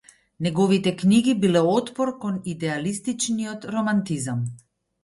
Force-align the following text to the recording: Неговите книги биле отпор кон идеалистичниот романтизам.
Неговите 0.45 0.93
книги 1.01 1.35
биле 1.43 1.61
отпор 1.75 2.13
кон 2.25 2.41
идеалистичниот 2.55 3.71
романтизам. 3.79 4.45